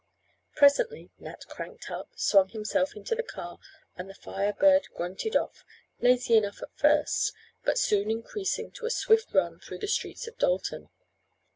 Presently 0.55 1.11
Nat 1.19 1.45
cranked 1.47 1.91
up, 1.91 2.09
swung 2.15 2.49
himself 2.49 2.95
into 2.95 3.13
the 3.13 3.21
car 3.21 3.59
and 3.95 4.09
the 4.09 4.15
Fire 4.15 4.51
Bird 4.51 4.87
"grunted 4.95 5.35
off" 5.35 5.63
lazy 5.99 6.35
enough 6.35 6.59
at 6.63 6.75
first, 6.75 7.31
but 7.63 7.77
soon 7.77 8.09
increasing 8.09 8.71
to 8.71 8.87
a 8.87 8.89
swift 8.89 9.31
run 9.31 9.59
through 9.59 9.77
the 9.77 9.87
streets 9.87 10.25
of 10.25 10.39
Dalton. 10.39 10.89